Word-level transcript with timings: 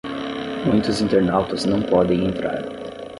Muitos 0.65 0.99
internautas 0.99 1.65
não 1.65 1.79
podem 1.83 2.25
entrar 2.25 2.63